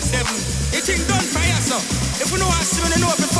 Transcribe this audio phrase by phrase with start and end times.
[0.00, 0.70] 24-7.
[0.70, 1.74] The thing done fire so.
[2.22, 3.37] If we know me, you know if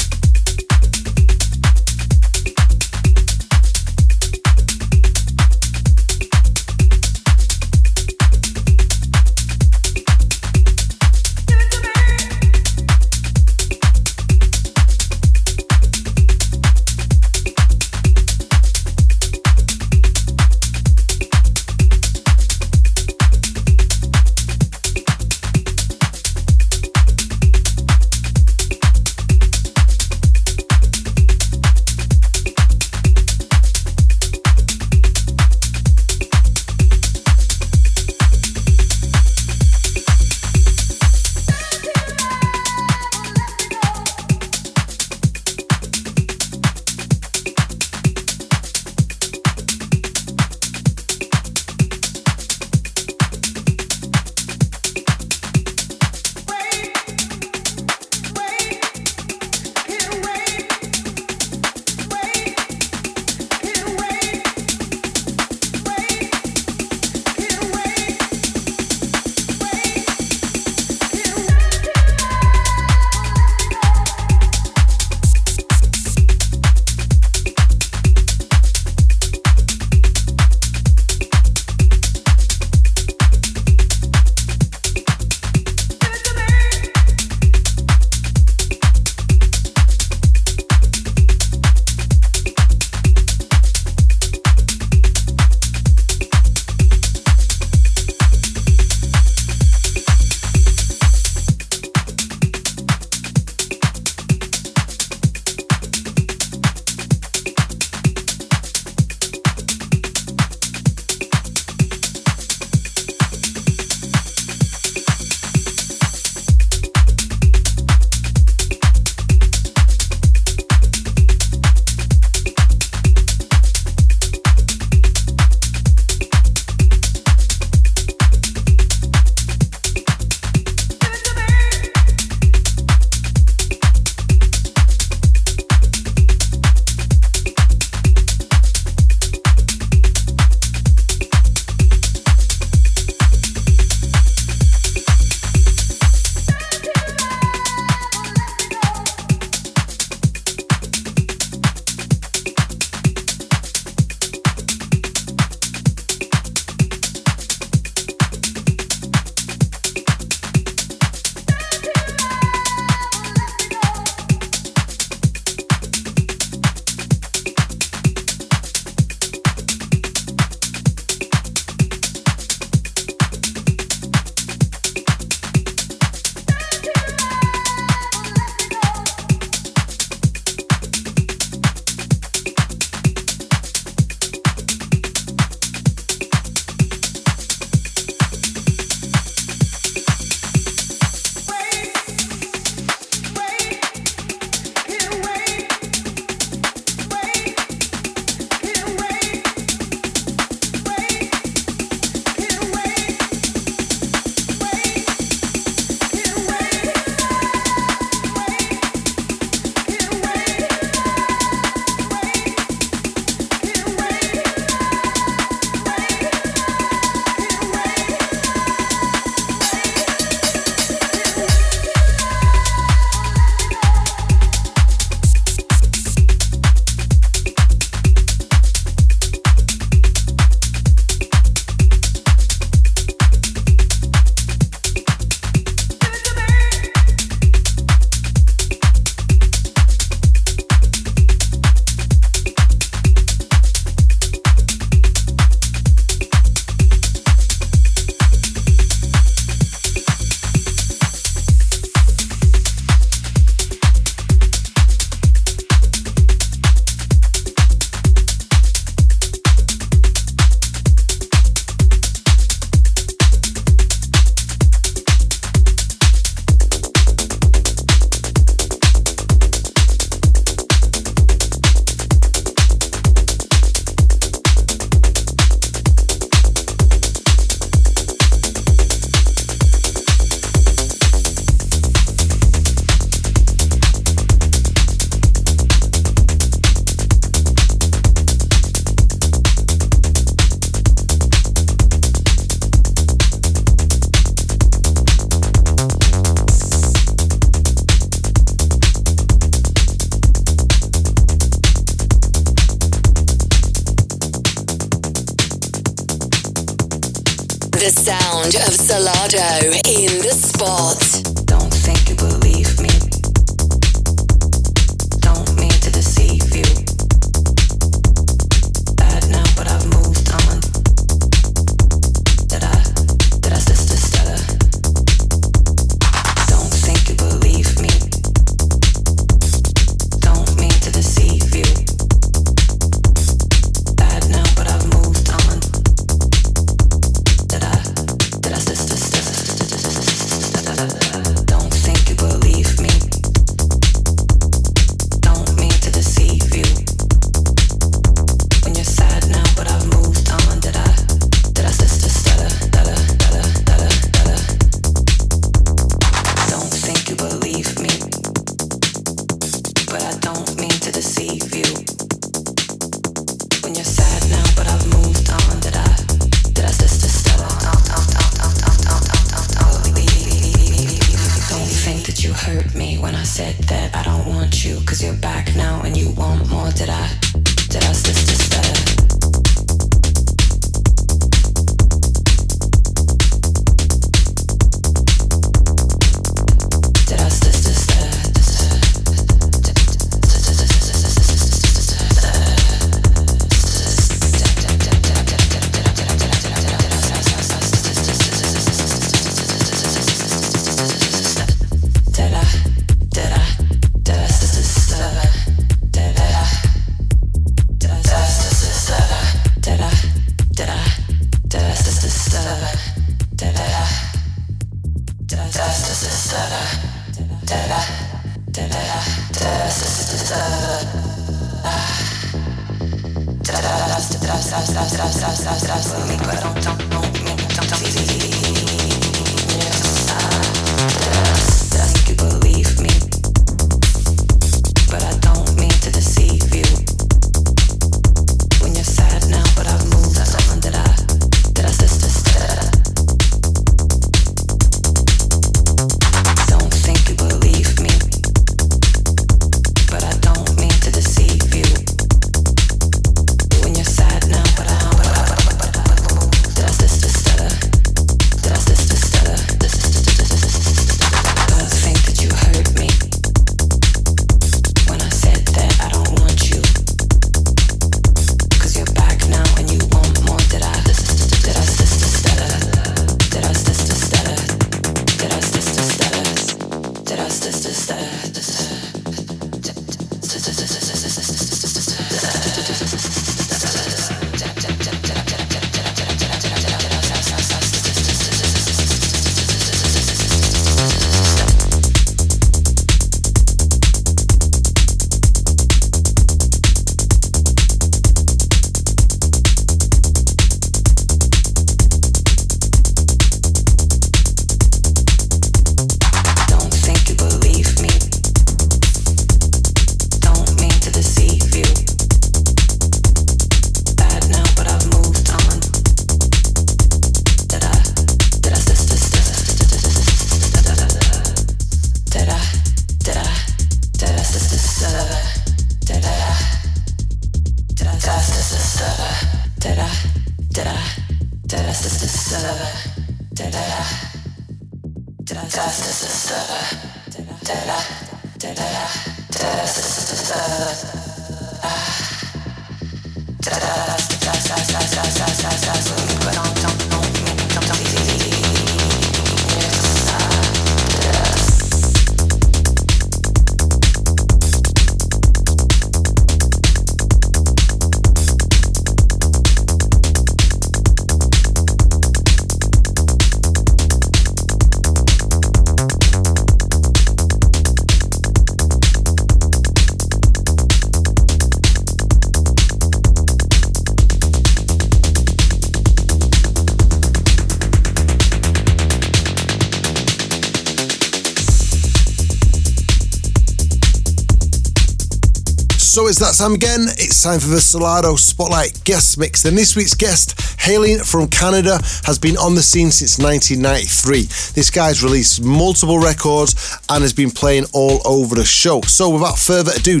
[586.24, 586.80] that time again.
[586.96, 589.44] It's time for the Solardo Spotlight Guest Mix.
[589.44, 594.22] And this week's guest, hailing from Canada, has been on the scene since 1993.
[594.54, 598.80] This guy's released multiple records and has been playing all over the show.
[598.82, 600.00] So without further ado,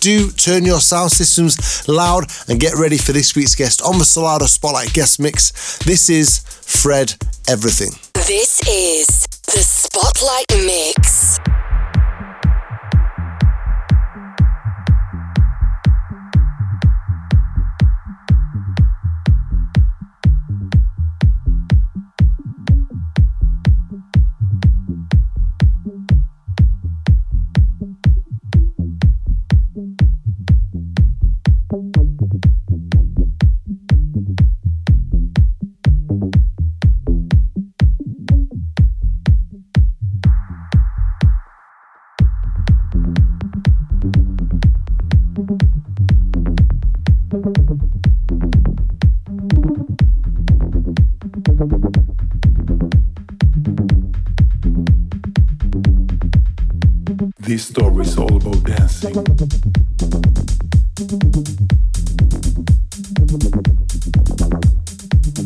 [0.00, 4.04] do turn your sound systems loud and get ready for this week's guest on the
[4.04, 5.78] Solardo Spotlight Guest Mix.
[5.78, 7.14] This is Fred
[7.48, 7.92] Everything.
[8.12, 11.21] This is the Spotlight Mix.
[57.62, 59.12] This story is all about dancing.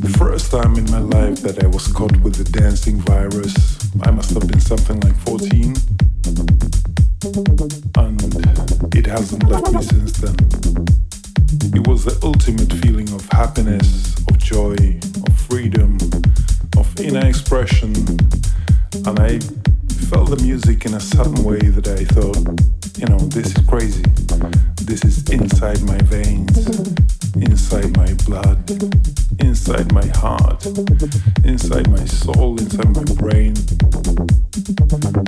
[0.00, 3.54] The first time in my life that I was caught with the dancing virus,
[4.02, 5.76] I must have been something like 14.
[8.00, 10.36] And it hasn't left me since then.
[11.74, 14.76] It was the ultimate feeling of happiness, of joy,
[15.28, 15.98] of freedom,
[16.78, 17.92] of inner expression.
[19.04, 19.38] And I
[20.06, 22.38] felt the music in a certain way that I thought,
[22.96, 24.04] you know, this is crazy.
[24.86, 26.54] This is inside my veins,
[27.34, 28.70] inside my blood,
[29.40, 30.64] inside my heart,
[31.44, 33.58] inside my soul, inside my brain.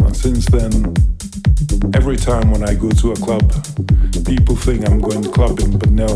[0.06, 0.94] And since then,
[1.92, 3.50] every time when I go to a club,
[4.24, 6.06] people think I'm going clubbing, but no.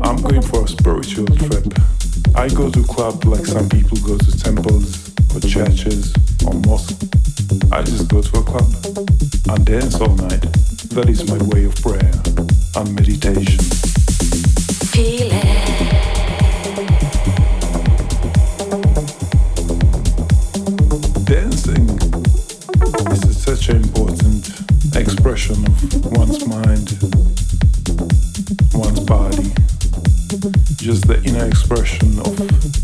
[0.00, 1.66] I'm going for a spiritual trip.
[2.34, 6.12] I go to club like some people go to temples or churches
[6.46, 6.94] or mosques.
[7.70, 8.72] I just go to a club
[9.48, 10.42] and dance all night.
[10.94, 12.12] That is my way of prayer
[12.76, 13.58] and meditation.
[14.90, 16.10] Feel it.
[21.24, 21.88] Dancing
[23.12, 24.50] is such an important
[24.96, 26.98] expression of one's mind,
[28.74, 29.52] one's body.
[30.76, 32.79] Just the inner expression of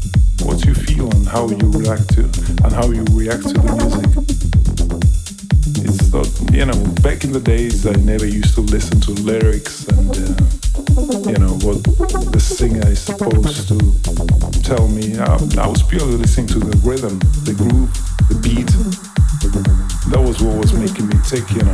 [1.37, 2.23] how you react to
[2.65, 4.09] and how you react to the music.
[5.85, 9.87] It's not, you know, back in the days I never used to listen to lyrics
[9.89, 10.33] and uh,
[11.29, 11.85] you know what
[12.33, 13.77] the singer is supposed to
[14.63, 15.19] tell me.
[15.19, 17.93] I, I was purely listening to the rhythm, the groove,
[18.31, 18.73] the beat.
[20.13, 21.65] That was what was making me tick, you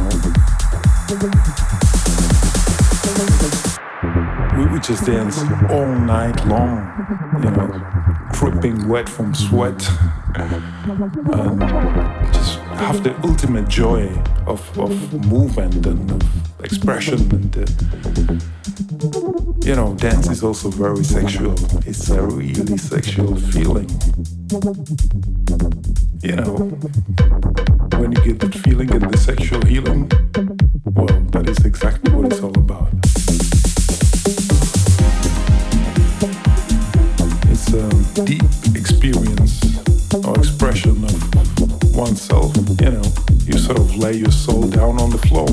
[3.69, 3.72] know.
[4.83, 5.39] Just dance
[5.71, 6.83] all night long,
[7.43, 7.69] you know,
[8.33, 9.81] dripping wet from sweat,
[10.35, 11.61] and
[12.33, 14.09] just have the ultimate joy
[14.47, 14.93] of, of
[15.27, 16.23] movement and of
[16.65, 17.21] expression.
[17.31, 17.67] And uh,
[19.65, 21.55] you know, dance is also very sexual.
[21.87, 23.89] It's a really sexual feeling.
[26.23, 26.57] You know,
[27.99, 30.11] when you get that feeling and the sexual healing,
[30.85, 32.93] well, that is exactly what it's all about.
[44.13, 45.47] Lay your soul down on the floor.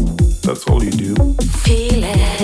[0.43, 1.15] That's all you do.
[1.63, 2.39] Feel it.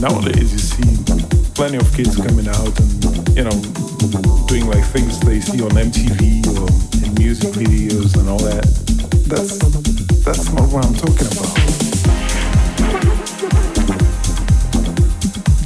[0.00, 1.02] Nowadays, you see
[1.54, 3.56] plenty of kids coming out and, you know,
[4.46, 6.68] doing like things they see on MTV or
[7.04, 8.66] in music videos and all that.
[9.30, 9.58] That's
[10.24, 11.52] that's not what I'm talking about.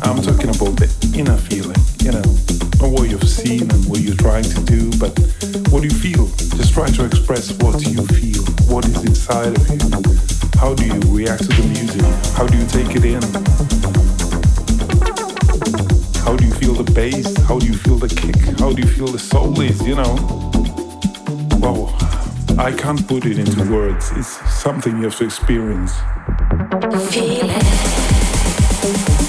[0.07, 0.89] I'm talking about the
[1.19, 2.50] inner feeling, you know,
[2.81, 5.11] not what you've seen and what you're trying to do, but
[5.71, 6.27] what do you feel.
[6.57, 9.79] Just try to express what you feel, what is inside of you.
[10.59, 12.03] How do you react to the music?
[12.37, 13.23] How do you take it in?
[16.25, 17.37] How do you feel the bass?
[17.45, 18.37] How do you feel the kick?
[18.59, 20.15] How do you feel the soul is, you know?
[21.59, 21.95] Well,
[22.59, 24.11] I can't put it into words.
[24.17, 25.93] It's something you have to experience.
[27.13, 29.20] Feel it.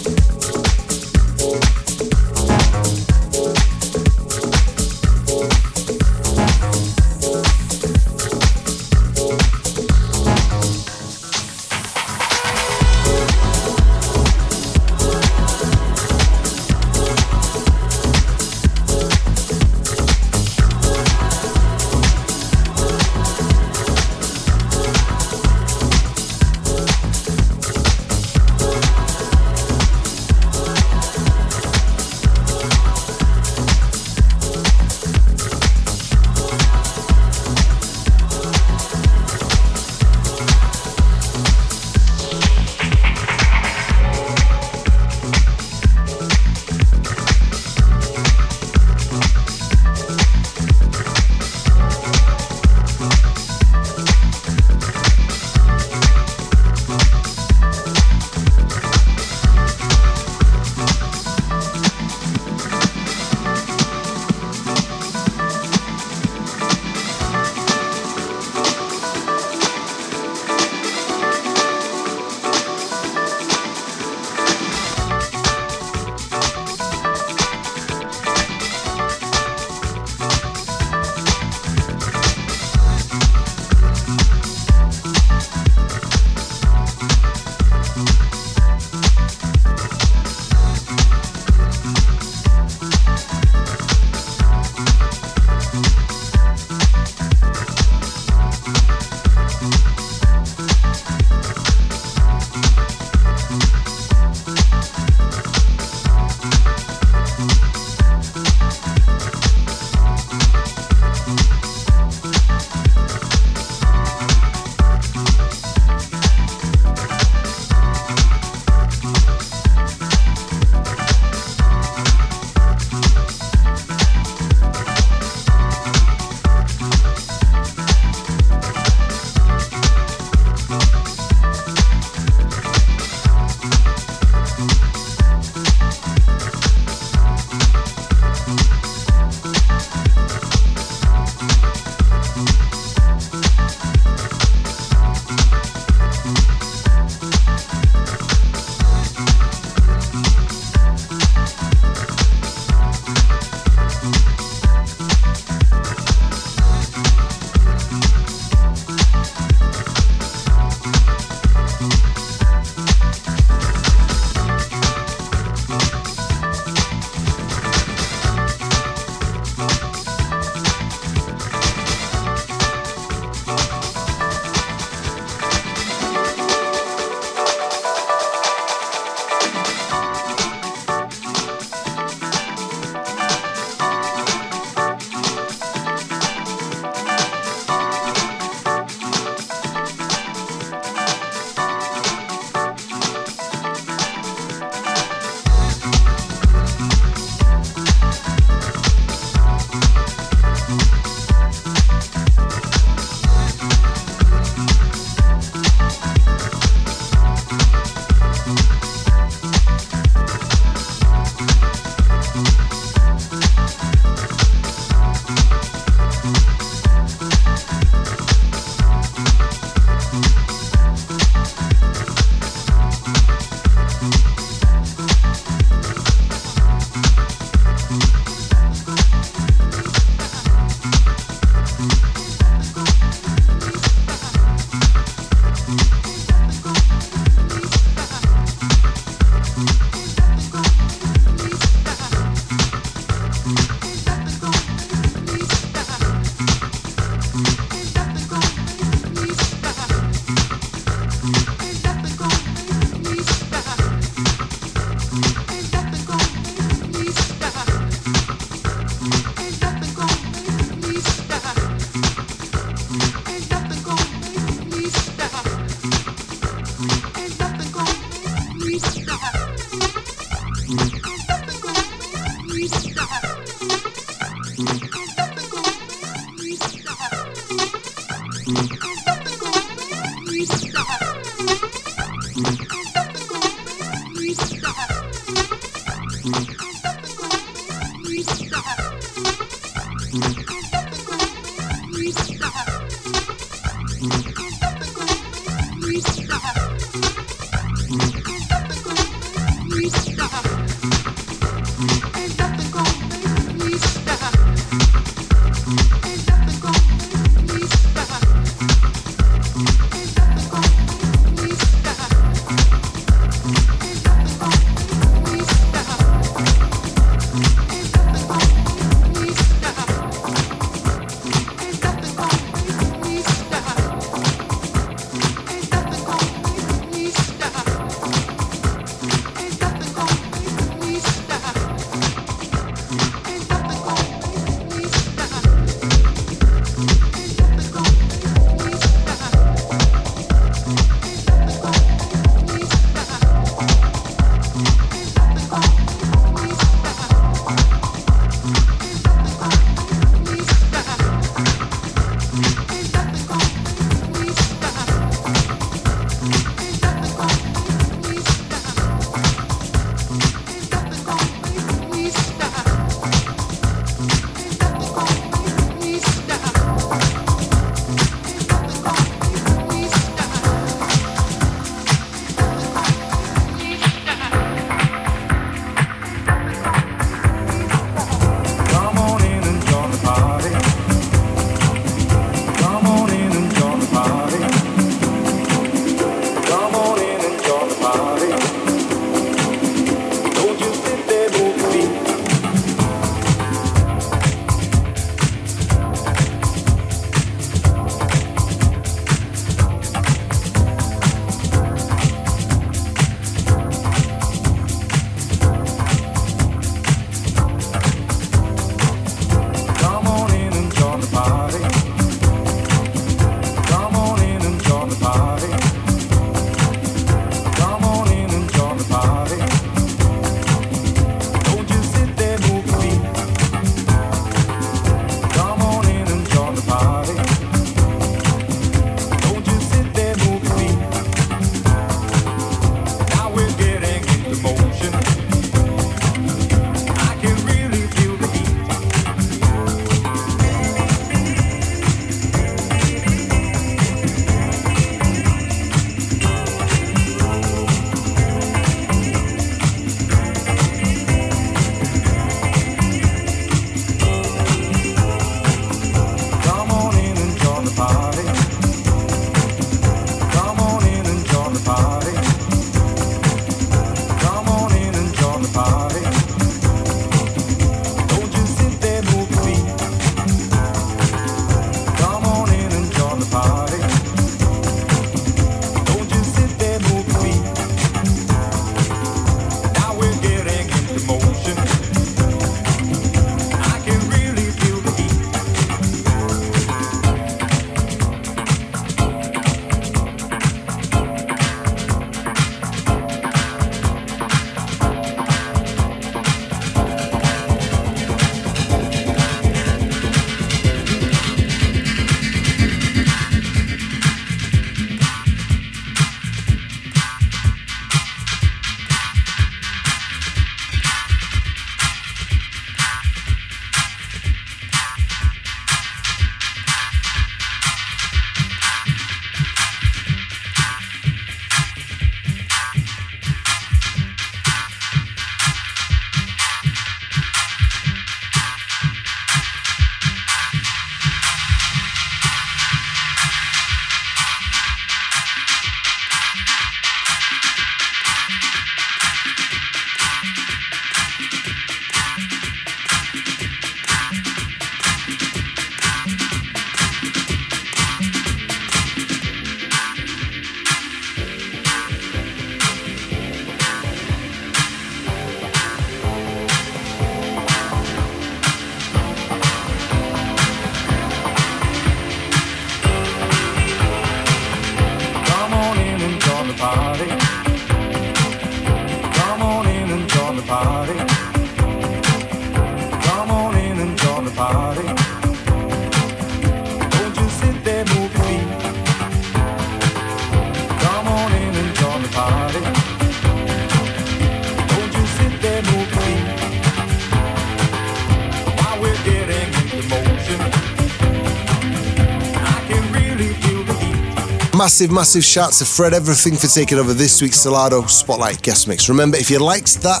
[594.64, 598.88] Massive, massive shout to Fred Everything for taking over this week's Solardo Spotlight guest mix.
[598.88, 600.00] Remember, if you liked that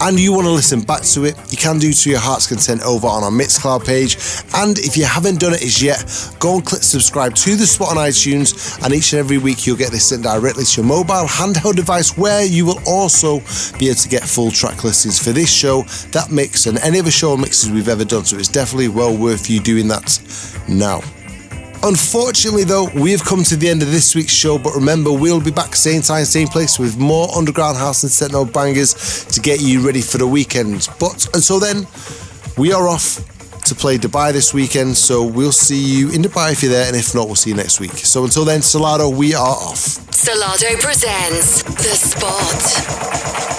[0.00, 2.82] and you want to listen back to it, you can do to your heart's content
[2.82, 4.16] over on our Mixcloud page.
[4.54, 6.04] And if you haven't done it as yet,
[6.38, 8.80] go and click subscribe to the spot on iTunes.
[8.84, 12.16] And each and every week, you'll get this sent directly to your mobile handheld device,
[12.16, 13.40] where you will also
[13.76, 15.82] be able to get full track listings for this show,
[16.12, 18.24] that mix, and any other show mixes we've ever done.
[18.24, 20.20] So it's definitely well worth you doing that
[20.68, 21.02] now.
[21.82, 25.40] Unfortunately, though, we have come to the end of this week's show, but remember, we'll
[25.40, 29.60] be back same time, same place with more underground house and techno bangers to get
[29.60, 30.88] you ready for the weekend.
[30.98, 31.86] But until then,
[32.56, 33.20] we are off
[33.66, 36.96] to play Dubai this weekend, so we'll see you in Dubai if you're there, and
[36.96, 37.92] if not, we'll see you next week.
[37.92, 39.78] So until then, Solardo, we are off.
[40.10, 43.55] Solardo presents The Spot.